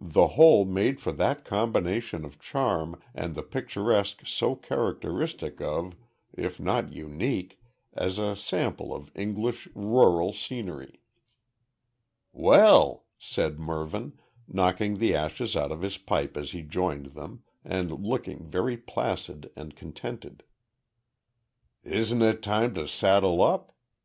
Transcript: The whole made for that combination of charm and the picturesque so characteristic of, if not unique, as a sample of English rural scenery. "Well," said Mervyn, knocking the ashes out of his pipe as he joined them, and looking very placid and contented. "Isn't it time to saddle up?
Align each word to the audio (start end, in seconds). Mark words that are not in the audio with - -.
The 0.00 0.28
whole 0.28 0.64
made 0.64 1.00
for 1.00 1.10
that 1.10 1.44
combination 1.44 2.24
of 2.24 2.38
charm 2.38 3.02
and 3.16 3.34
the 3.34 3.42
picturesque 3.42 4.24
so 4.24 4.54
characteristic 4.54 5.60
of, 5.60 5.96
if 6.32 6.60
not 6.60 6.92
unique, 6.92 7.60
as 7.92 8.16
a 8.16 8.36
sample 8.36 8.94
of 8.94 9.10
English 9.16 9.66
rural 9.74 10.32
scenery. 10.32 11.00
"Well," 12.32 13.06
said 13.18 13.58
Mervyn, 13.58 14.12
knocking 14.46 14.98
the 14.98 15.16
ashes 15.16 15.56
out 15.56 15.72
of 15.72 15.82
his 15.82 15.98
pipe 15.98 16.36
as 16.36 16.52
he 16.52 16.62
joined 16.62 17.06
them, 17.06 17.42
and 17.64 17.90
looking 17.90 18.46
very 18.48 18.76
placid 18.76 19.50
and 19.56 19.74
contented. 19.74 20.44
"Isn't 21.82 22.22
it 22.22 22.40
time 22.40 22.72
to 22.74 22.86
saddle 22.86 23.42
up? 23.42 23.74